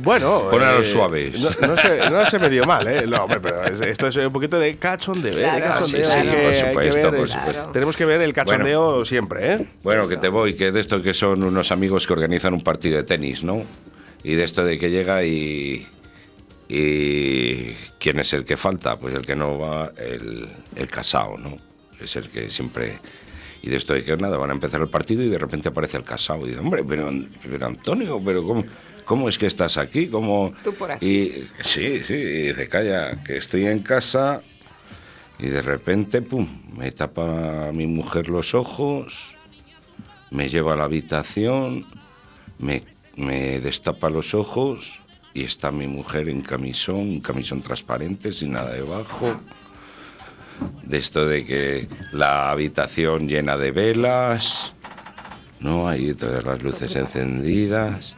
[0.00, 0.48] Bueno.
[0.50, 1.40] Pon a los eh, suaves.
[1.40, 3.06] No, no se, no se me dio mal, ¿eh?
[3.06, 5.36] No, hombre, pero es- esto es un poquito de cachondeo, ¿eh?
[5.36, 6.04] De Claro, cachondeo.
[6.10, 7.70] sí, sí, por supuesto, ver- por supuesto.
[7.72, 9.66] Tenemos que ver el cachondeo siempre, ¿eh?
[9.84, 12.96] Bueno, que te voy, que de esto que son unos amigos que organizan un partido
[12.96, 13.62] de tenis, ¿no?
[14.24, 15.86] Y de esto de que llega y.
[16.68, 18.96] ¿Y quién es el que falta?
[18.96, 21.54] Pues el que no va, el, el casado, ¿no?
[22.00, 22.98] Es el que siempre.
[23.62, 25.96] Y de esto de que nada, van a empezar el partido y de repente aparece
[25.96, 26.46] el casado.
[26.46, 27.10] Y dice, hombre, pero,
[27.42, 28.64] pero Antonio, pero ¿cómo,
[29.04, 30.08] ¿cómo es que estás aquí?
[30.08, 30.52] ¿Cómo?
[30.62, 31.06] Tú por aquí.
[31.06, 34.42] Y sí, sí, y dice, calla, que estoy en casa
[35.38, 39.14] y de repente, pum, me tapa mi mujer los ojos,
[40.30, 41.86] me lleva a la habitación,
[42.58, 42.82] me,
[43.16, 44.98] me destapa los ojos
[45.34, 49.40] y está mi mujer en camisón, un camisón transparente, sin nada debajo.
[50.82, 54.72] De esto de que la habitación llena de velas,
[55.60, 55.88] ¿no?
[55.88, 58.14] Ahí todas las luces encendidas.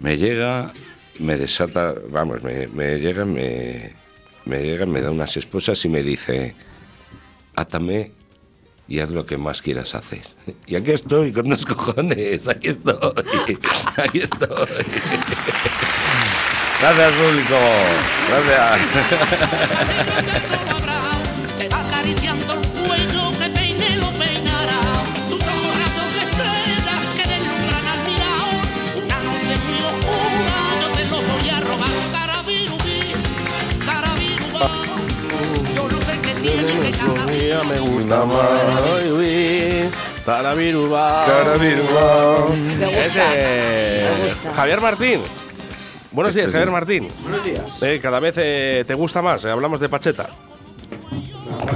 [0.00, 0.72] Me llega,
[1.18, 3.94] me desata, vamos, me, me llega, me,
[4.44, 6.54] me llega, me da unas esposas y me dice,
[7.54, 8.12] átame
[8.88, 10.22] y haz lo que más quieras hacer.
[10.66, 12.96] Y aquí estoy, con unos cojones, aquí estoy,
[13.96, 14.48] aquí estoy.
[16.80, 17.56] Gracias, público.
[18.28, 18.80] Gracias.
[37.64, 38.82] Me gusta más.
[40.24, 41.26] Tarabiruba.
[41.26, 42.46] Tarabiruba.
[42.80, 44.06] Ese.
[44.26, 44.54] Gusta.
[44.54, 45.20] Javier Martín.
[46.12, 46.72] Buenos días, Este Javier sí.
[46.72, 47.08] Martín.
[47.22, 47.82] Buenos días.
[47.82, 50.28] Eh, cada vez eh, te gusta más, eh, hablamos de Pacheta.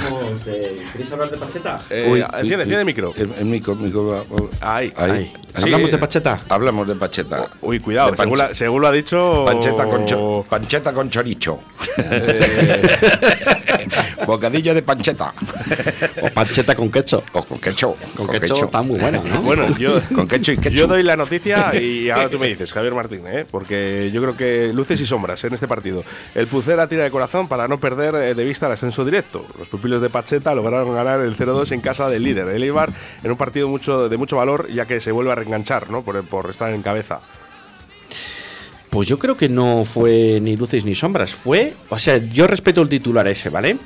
[0.07, 0.83] Hablamos de.
[0.93, 1.79] ¿Queréis hablar de Pacheta?
[1.91, 3.13] Eh, Uy, enciende, enciende el micro.
[3.17, 4.25] El, el micro, el micro va-
[4.61, 5.33] Ahí, Ahí.
[5.57, 5.63] Sí.
[5.63, 6.41] ¿Hablamos de Pacheta?
[6.49, 7.49] Hablamos de Pacheta.
[7.63, 9.45] Uy, cuidado, según, panche- la- según lo ha dicho.
[9.47, 11.59] Pancheta con, cho- pancheta con choricho.
[14.27, 15.33] Bocadillo de pancheta.
[16.23, 17.23] O Pacheta con quecho.
[17.33, 17.95] O con quecho.
[18.17, 19.43] Con quecho está muy bueno, ¿no?
[19.43, 20.77] Bueno, yo, Con quecho y quecho.
[20.77, 23.47] yo doy la noticia y ahora tú me dices, Javier Martín, ¿eh?
[23.51, 26.05] porque yo creo que luces y sombras en este partido.
[26.35, 29.45] El Pucera tira de corazón para no perder eh, de vista el ascenso directo.
[29.59, 33.31] Los pupilos de Pacheta lograron ganar el 0-2 en casa del líder, el Eibar, en
[33.31, 36.03] un partido mucho, de mucho valor, ya que se vuelve a reenganchar ¿no?
[36.03, 37.21] por, estar en cabeza.
[38.91, 41.33] Pues yo creo que no fue ni luces ni sombras.
[41.33, 41.75] Fue.
[41.91, 43.77] O sea, yo respeto el titular ese, ¿vale?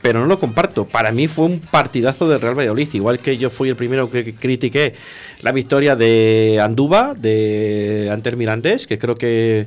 [0.00, 0.86] Pero no lo comparto.
[0.86, 2.88] Para mí fue un partidazo del Real Valladolid.
[2.94, 4.94] Igual que yo fui el primero que critiqué
[5.42, 9.66] la victoria de Anduba, de ante el Mirandés, que creo que,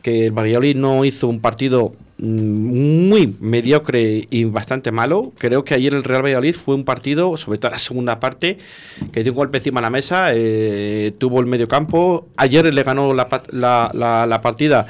[0.00, 1.92] que el Valladolid no hizo un partido
[2.22, 5.32] muy mediocre y bastante malo.
[5.38, 8.58] Creo que ayer el Real Valladolid fue un partido, sobre todo la segunda parte,
[9.12, 12.28] que dio un golpe encima de la mesa, eh, tuvo el medio campo.
[12.36, 14.86] Ayer le ganó la, la- la- la partida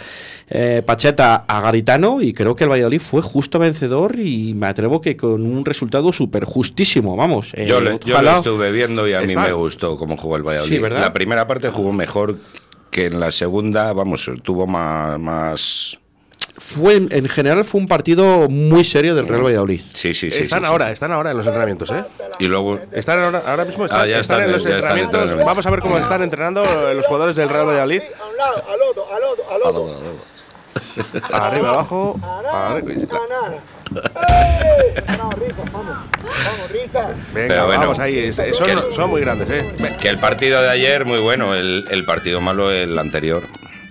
[0.51, 5.01] eh, Pacheta a Garitano y creo que el Valladolid fue justo vencedor y me atrevo
[5.01, 7.53] que con un resultado súper justísimo, vamos.
[7.55, 10.43] eh, Yo, le- yo lo estuve viendo y a mí me gustó cómo jugó el
[10.47, 10.85] Valladolid.
[10.85, 10.91] Sí.
[10.91, 12.37] La primera parte jugó mejor
[12.91, 15.19] que en la segunda, vamos, tuvo más...
[15.19, 15.99] más
[16.59, 19.81] Fue, en general fue un partido muy serio del Real Valladolid.
[19.95, 20.37] sí, sí, sí.
[20.39, 20.71] están sí, sí.
[20.71, 22.05] ahora, están ahora en los entrenamientos, ¿eh?
[22.39, 22.79] Y luego...
[22.93, 25.21] Están ahora, ahora mismo están, Ah, ya están están, en los ya están entrenamientos.
[25.21, 25.47] entrenando.
[25.47, 26.63] Vamos a ver cómo están entrenando
[26.95, 28.03] los jugadores del Real Valladolid.
[31.33, 32.21] Arriba, abajo.
[32.53, 32.93] arriba.
[37.33, 38.33] Venga, Pero bueno, vamos ahí.
[38.33, 39.75] son, que- son muy grandes, ¿eh?
[40.01, 41.55] Que el partido de ayer, muy bueno.
[41.55, 43.43] El, el partido malo, el anterior.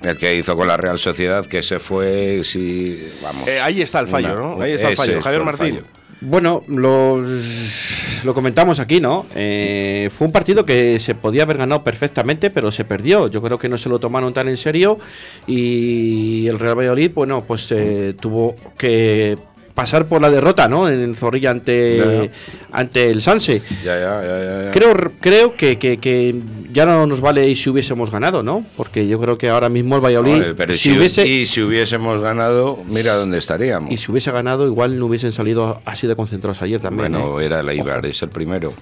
[0.04, 3.48] El que hizo con la Real Sociedad, que se fue, sí, vamos.
[3.48, 4.62] Eh, ahí está el fallo, Una- ¿no?
[4.62, 5.22] Ahí está el fallo.
[5.22, 5.76] Javier Martín.
[5.76, 5.84] fallo.
[6.24, 9.26] Bueno, lo comentamos aquí, ¿no?
[9.34, 13.28] Eh, fue un partido que se podía haber ganado perfectamente, pero se perdió.
[13.28, 15.00] Yo creo que no se lo tomaron tan en serio
[15.48, 19.36] y el Real Valladolid, bueno, pues eh, tuvo que
[19.74, 20.90] pasar por la derrota, ¿no?
[20.90, 22.32] En Zorrilla ante, Ya,
[22.72, 23.62] ante el Sanse.
[23.84, 24.70] Ya.
[24.72, 26.36] Creo, creo que, que- que
[26.72, 28.66] ya no nos vale si hubiésemos ganado, ¿no?
[28.78, 31.62] Porque yo creo que ahora mismo el Valladolid, Joder, pero si si, hubiese, y si
[31.62, 33.92] hubiésemos ganado, mira dónde estaríamos.
[33.92, 37.12] y si hubiese ganado, igual no hubiesen salido así de concentrados ayer también.
[37.12, 37.46] bueno, ¿eh?
[37.46, 38.08] era el Eibar, Ojo.
[38.08, 38.74] es el primero.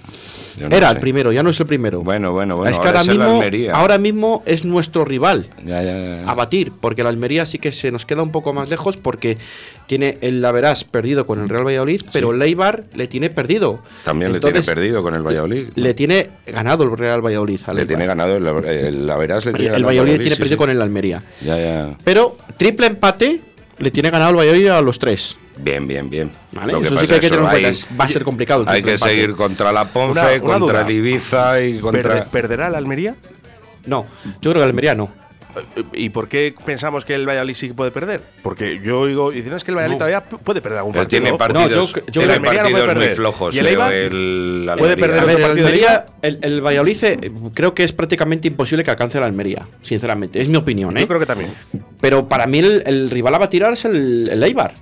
[0.60, 0.94] Yo no Era sé.
[0.96, 2.02] el primero, ya no es el primero.
[2.02, 2.70] Bueno, bueno, bueno.
[2.70, 3.74] es que ahora ahora es el mismo, Almería.
[3.76, 6.30] ahora mismo es nuestro rival Ya, ya, ya.
[6.30, 9.38] a batir, porque el Almería sí que se nos queda un poco más lejos porque
[9.88, 13.80] tiene el Laverás perdido con el Real Valladolid, pero el Eibar le tiene perdido.
[14.06, 15.70] También le tiene perdido con el Valladolid.
[15.76, 17.60] Le tiene ganado el Real Valladolid.
[17.66, 20.42] al Le tiene ganado el, el Laverás, le el, tiene el ganado Valladolid tiene sí,
[20.42, 20.58] perdido sí.
[20.60, 21.24] con el Almería.
[21.42, 21.98] Ya, ya.
[22.04, 23.40] Pero triple empate
[23.80, 25.36] le tiene ganado el Valladolid a los tres.
[25.58, 26.32] Bien, bien, bien.
[26.52, 26.74] ¿vale?
[26.74, 27.70] Lo Eso sí que hay que tener en cuenta.
[27.70, 28.62] es- Va a ser complicado.
[28.64, 29.12] el Hay que empate.
[29.14, 30.82] seguir contra la Ponce, Una- una contra duda.
[30.88, 32.02] el Ibiza y contra.
[32.26, 33.16] Perde- ¿Perderá el Almería?
[33.86, 34.06] No,
[34.42, 35.10] yo creo que el Almería no.
[35.94, 38.22] ¿Y por qué pensamos que el Valladolid sí puede perder?
[38.44, 40.06] Porque yo oigo, dicen, es que el Valladolid No.
[40.06, 41.10] todavía puede perder algún partido.
[41.10, 41.38] tiene ¿no?
[41.38, 43.16] partidos, yo- yo tiene el Almería no puede partidos muy perder.
[43.16, 43.56] flojos.
[43.56, 43.94] ¿Y el Eibar?
[43.94, 48.84] el ¿Puede perder otro el Almería, el, el Valladolid eh, creo que es prácticamente imposible
[48.84, 50.40] que alcance el Almería, sinceramente.
[50.42, 51.02] Es mi opinión, ¿eh?
[51.02, 51.52] Yo creo que también.
[52.00, 54.74] Pero para mí el, el rival a batir es el, el Eibar.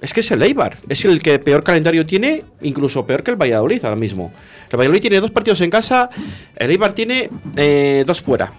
[0.00, 0.76] Es que es el Eibar.
[0.88, 4.32] Es el que peor calendario tiene, incluso peor que el Valladolid ahora mismo.
[4.70, 6.08] El Valladolid tiene dos partidos en casa,
[6.54, 8.52] el Eibar tiene eh, dos fuera.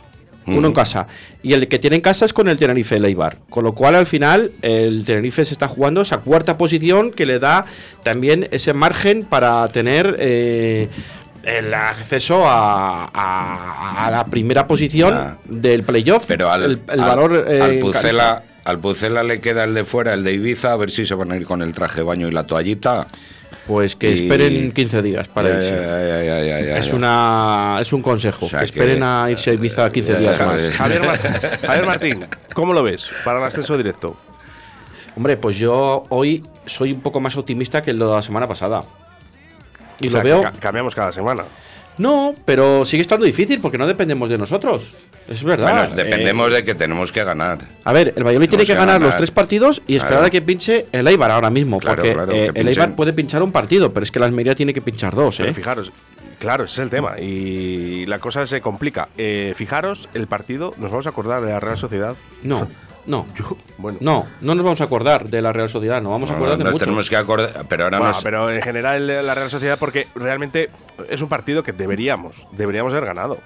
[0.57, 1.07] Uno en casa.
[1.43, 3.37] Y el que tiene en casa es con el Tenerife, el Eibar.
[3.49, 7.39] Con lo cual, al final, el Tenerife se está jugando esa cuarta posición que le
[7.39, 7.65] da
[8.03, 10.89] también ese margen para tener eh,
[11.43, 16.25] el acceso a, a- a la primera posición del playoff.
[16.27, 17.45] Pero al, el, el al- valor.
[17.47, 20.91] eh, al Pucela, al Pucela le queda el de fuera, el de Ibiza, a ver
[20.91, 23.07] si se van a ir con el traje de baño y la toallita.
[23.67, 26.77] Pues que Y- esperen 15 días para irse.
[26.79, 28.49] es, una, es un consejo.
[28.49, 30.61] sea que esperen que- a irse a Ibiza 15 ya, días ya, más.
[30.63, 30.71] ya.
[30.71, 31.19] Javier, Mar-
[31.65, 34.17] Javier Martín, ¿cómo lo ves para el ascenso directo?
[35.15, 38.83] Hombre, pues yo hoy soy un poco más optimista que lo de la semana pasada.
[39.99, 40.41] Y O sea, lo veo.
[40.43, 41.43] ca- cambiamos cada semana.
[41.97, 44.93] No, pero sigue estando difícil porque no dependemos de nosotros.
[45.29, 45.71] Es verdad.
[45.89, 47.59] Bueno, dependemos Eh, de que tenemos que ganar.
[47.83, 50.25] A ver, el Valladolid tiene que que ganar los tres partidos y esperar Claro.
[50.27, 51.77] a que pinche el Eibar ahora mismo.
[51.79, 54.55] Claro, porque claro, eh, el Eibar puede pinchar un partido, pero es que la Almería
[54.55, 55.53] tiene que pinchar dos, Pero ¿eh?
[55.53, 55.91] fijaros,
[56.39, 57.19] claro, ese es el tema.
[57.19, 59.09] Y la cosa se complica.
[59.17, 62.15] Eh, fijaros, el partido, nos vamos a acordar de la Real Sociedad.
[62.41, 62.67] No,
[63.05, 63.27] no.
[63.77, 63.99] bueno.
[64.01, 66.57] No, no nos vamos a acordar de la Real Sociedad, nos vamos a No, acordar
[66.57, 66.85] de nos mucho.
[66.85, 70.69] tenemos que acordar, pero ahora Bueno, nos- pero en general la Real Sociedad, porque realmente
[71.07, 73.37] es un partido que deberíamos, deberíamos haber ganado.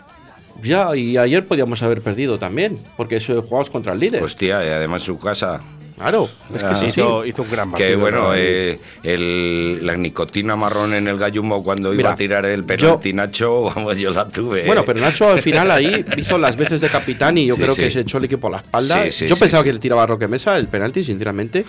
[0.61, 4.23] Ya, y ayer podíamos haber perdido también, porque eso jugamos contra el líder.
[4.23, 5.59] Hostia, y además su casa.
[5.97, 7.89] Claro, es que Ah, sí, hizo, hizo un gran partido.
[7.89, 8.35] Que bueno, ¿no?
[8.35, 13.13] eh, el, la nicotina marrón en el gallumbo cuando Mira, iba a tirar el penalti
[13.13, 14.65] Nacho, vamos, yo la tuve.
[14.65, 17.75] Bueno, pero Nacho al final ahí hizo las veces de capitán y yo Sí, creo
[17.75, 17.81] sí.
[17.83, 19.03] que se echó el equipo a la espalda.
[19.05, 19.69] Sí, sí, yo sí, pensaba sí.
[19.69, 21.63] que le tiraba a Roque Mesa el penalti, sinceramente.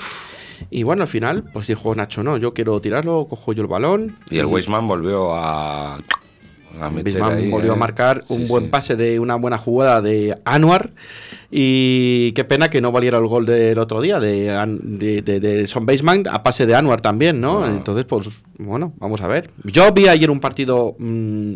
[0.71, 4.17] Y bueno, al final, pues dijo Nacho, no, yo quiero tirarlo, cojo yo el balón.
[4.31, 5.99] Y el Weisman volvió a.
[6.81, 6.87] a
[7.29, 7.75] ahí, volvió eh.
[7.75, 8.71] a marcar Sí, un buen sí.
[8.71, 10.91] pase de una buena jugada de Anuar.
[11.57, 15.39] Y qué pena que no valiera el gol del otro día de, An- de, de-
[15.41, 17.65] de Son Baseman a pase de Anuar también, ¿no?
[17.67, 19.51] Entonces, pues bueno, vamos a ver.
[19.63, 21.55] Yo vi ayer un partido mm,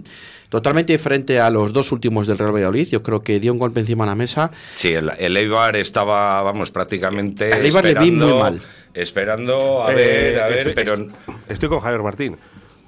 [0.51, 2.87] totalmente diferente a los dos últimos del Real Valladolid.
[2.89, 4.53] Yo creo que dio un golpe encima de la mesa.
[4.77, 7.53] Sí, el, el Eibar estaba, vamos, prácticamente.
[7.53, 8.61] Al Eibar le vi esperando, muy mal.
[8.95, 10.95] Esperando, a Eh, ver, a ver, estoy, pero.
[10.95, 11.11] est-
[11.49, 12.37] Estoy con Javier Martín.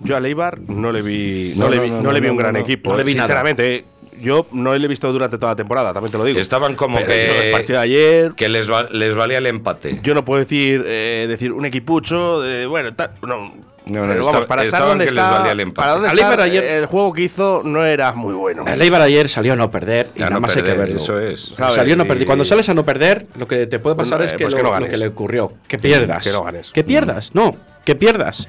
[0.00, 2.26] Yo a Leibar no le vi, no, No, le no, vi, no, no le vi
[2.26, 2.58] no, un gran no.
[2.60, 2.90] equipo.
[2.90, 3.26] No le vi nada.
[3.26, 3.84] Sinceramente, eh,
[4.20, 6.40] yo no le he visto durante toda la temporada, también te lo digo.
[6.40, 8.32] Estaban como Pero que- El partido de ayer.
[8.32, 10.00] Que les, va- les valía el empate.
[10.02, 13.52] Yo no puedo decir, eh, decir un equipucho, de, bueno, tal, no.
[13.86, 15.76] No, no, pero esta- vamos, para estar donde que les está, valía el empate.
[15.76, 18.64] para donde Al está, ayer- el juego que hizo no era muy bueno.
[18.66, 20.78] El Eibar ayer salió a no perder y A nada no más hay que perder,
[20.86, 20.96] verlo.
[21.02, 21.52] eso es.
[21.56, 21.74] ¿Sabes?
[21.74, 22.26] Salió a no Y- perder.
[22.26, 24.52] Cuando sales a no perder, lo que te puede pasar Pues, es eh, que, pues
[24.52, 25.52] lo, que no lo que le ocurrió.
[25.66, 26.22] Que pierdas.
[26.24, 26.70] Que no ganes.
[26.70, 27.34] Que pierdas.
[27.34, 28.48] No, que pierdas.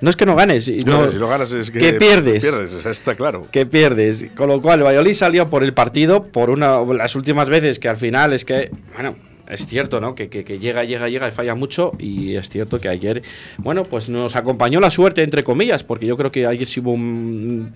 [0.00, 0.68] No es que no ganes.
[0.84, 2.42] No, no- si lo ganas es que, que pierdes.
[2.44, 3.46] Pierdes, o sea, está claro.
[3.50, 4.26] que pierdes.
[4.36, 7.88] Con lo cual, el Valladolid salió por el partido, por una las últimas veces que
[7.88, 9.16] al final es que, bueno,
[9.48, 10.14] es cierto, ¿no?
[10.14, 11.92] Que, que- que llega, llega, llega y falla mucho.
[11.98, 13.22] Y es cierto que ayer,
[13.58, 16.92] bueno, pues nos acompañó la suerte, entre comillas, porque yo creo que ayer sí hubo
[16.92, 17.72] un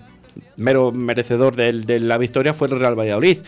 [0.57, 3.39] mero merecedor del- de, la victoria fue el Real Valladolid.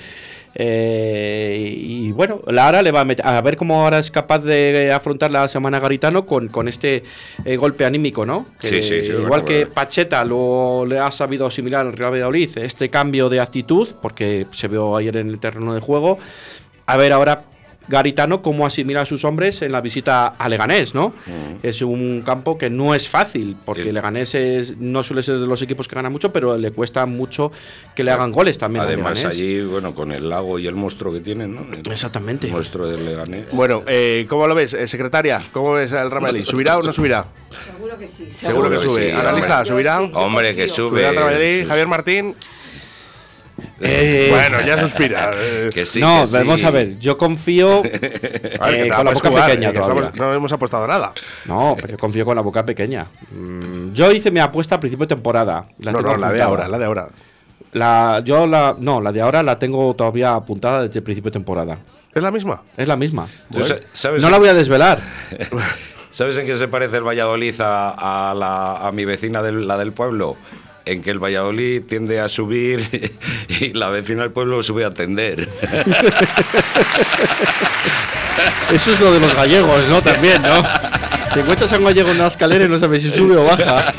[0.56, 4.92] Eh, y bueno, Lara le va a meter, a ver cómo ahora es capaz de
[4.92, 7.04] afrontar la semana Garitano con, con este
[7.44, 8.46] eh, golpe anímico, ¿no?
[8.60, 9.74] Que Sí, sí, sí, igual bueno, que bueno.
[9.74, 14.68] Pacheta lo le ha sabido asimilar al Real Valladolid, este cambio de actitud, porque se
[14.68, 16.20] vio ayer en el terreno de juego.
[16.86, 17.44] A ver ahora
[17.88, 21.13] Garitano cómo asimila a sus hombres en la visita a Leganés, ¿no?
[21.63, 23.91] Es un campo que no es fácil, porque Sí.
[23.91, 27.52] Leganés es- no suele ser de los equipos que ganan mucho, pero le cuesta mucho
[27.96, 28.86] que le hagan goles también.
[28.86, 31.65] Además, allí, bueno, con el lago y el monstruo que tienen, ¿no?
[31.74, 32.48] El Exactamente.
[32.48, 33.46] monstruo del Leganés.
[33.52, 35.41] Bueno, eh, ¿cómo lo ves, eh, secretaria?
[35.52, 36.46] ¿Cómo ves el Real Madrid?
[36.46, 37.26] ¿Subirá o no subirá?
[37.65, 38.28] Seguro que sí.
[38.32, 39.06] Seguro que que sube.
[39.08, 39.65] sí, Analista.
[39.65, 40.00] ¿subirá?
[40.00, 41.02] Hombre, que sube.
[41.02, 41.62] ¿Subirá el?
[41.63, 41.67] Sí.
[41.67, 42.34] Javier Martín.
[43.82, 45.32] Eh, Bueno, ya suspira.
[45.36, 45.69] eh.
[45.73, 46.38] Que sí, no, que sí.
[46.38, 46.97] vamos a ver.
[46.99, 47.80] Yo confío
[48.60, 51.13] A ver, eh, con la boca jugar, pequeña estamos- no hemos apostado nada.
[51.45, 53.08] No, pero yo confío con la boca pequeña.
[53.32, 55.65] Mm, Yo hice mi apuesta a principio de temporada.
[55.80, 57.10] La no, no, la de ahora, la de ahora.
[57.73, 61.34] La- yo la, no, la de ahora la tengo todavía apuntada desde el principio de
[61.34, 61.78] temporada.
[62.13, 62.62] ¿Es la misma?
[62.78, 63.28] Es la misma.
[63.93, 64.99] Sabes no la voy a desvelar.
[66.12, 69.78] ¿Sabes en qué se parece el Valladolid a, a la, a mi vecina, del, la
[69.78, 70.38] del pueblo?
[70.86, 73.12] En que el Valladolid tiende a subir
[73.48, 75.48] y la vecina del pueblo sube a tender.
[78.72, 80.02] Eso es lo de los gallegos, ¿no?
[80.02, 80.63] También, ¿no?
[81.34, 83.93] Te encuentras a un gallego en una escalera y no sabes si sube o baja.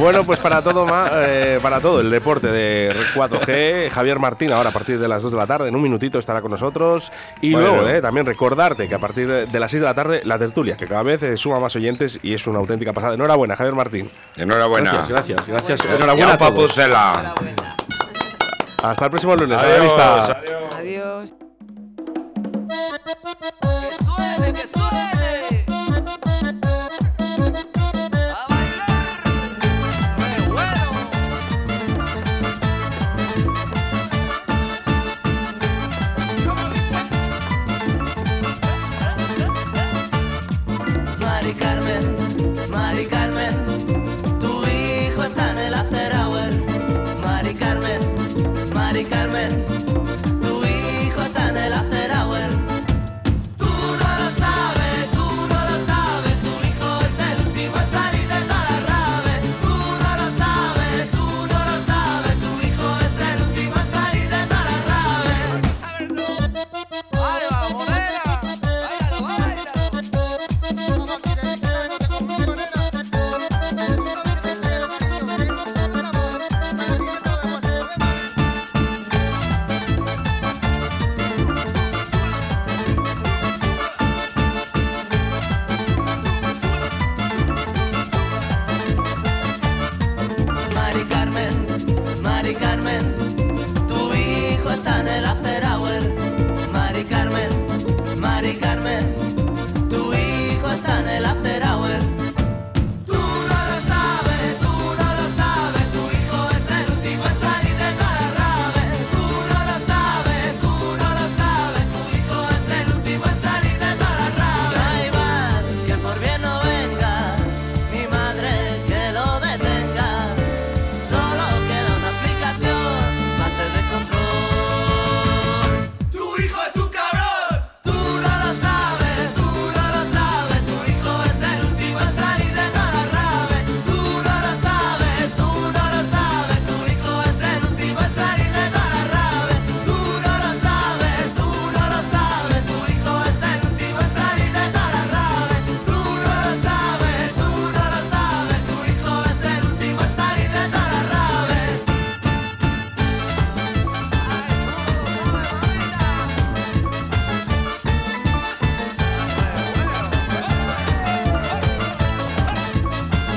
[0.00, 4.70] Bueno, pues para todo, ma- eh, para todo el deporte de 4G, Javier Martín ahora
[4.70, 7.10] a partir de las 2 de la tarde, en un minutito estará con nosotros.
[7.40, 7.68] Y Bueno.
[7.76, 10.38] luego eh, también recordarte que a partir de, de las 6 de la tarde, la
[10.38, 13.14] tertulia, que cada vez eh, suma más oyentes y es una auténtica pasada.
[13.14, 14.10] Enhorabuena, Javier Martín.
[14.36, 14.92] Enhorabuena.
[14.92, 15.84] Gracias, gracias, gracias.
[15.84, 16.76] Enhorabuena a todos.
[16.78, 17.34] Enhorabuena.
[18.82, 19.58] Hasta el próximo lunes.
[19.60, 20.36] Adiós, adiós.
[20.76, 21.34] Adiós.
[23.60, 25.17] Que suene, que suene.